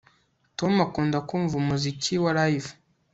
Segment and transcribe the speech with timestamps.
[0.57, 2.71] Tom akunda kumva umuziki wa Live